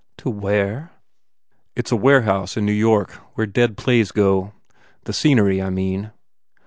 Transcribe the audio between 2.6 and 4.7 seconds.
New York where dead plays go